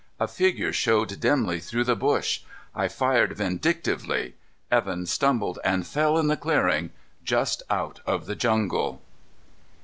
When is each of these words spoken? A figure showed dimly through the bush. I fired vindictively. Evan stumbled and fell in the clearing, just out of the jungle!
A 0.19 0.27
figure 0.27 0.73
showed 0.73 1.19
dimly 1.19 1.59
through 1.59 1.83
the 1.83 1.95
bush. 1.95 2.41
I 2.73 2.87
fired 2.87 3.37
vindictively. 3.37 4.33
Evan 4.71 5.05
stumbled 5.05 5.59
and 5.63 5.85
fell 5.85 6.17
in 6.17 6.25
the 6.25 6.35
clearing, 6.35 6.89
just 7.23 7.61
out 7.69 7.99
of 8.07 8.25
the 8.25 8.35
jungle! 8.35 8.99